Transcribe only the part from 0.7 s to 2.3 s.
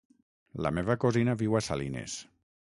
meva cosina viu a Salines.